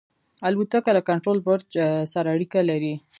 الوتکه 0.47 0.91
له 0.97 1.01
کنټرول 1.09 1.37
برج 1.47 1.69
سره 2.13 2.27
اړیکه 2.35 2.59
لري. 2.69 2.95